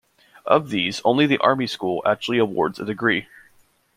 [0.47, 3.27] Of these, only the Army school actually awards a degree.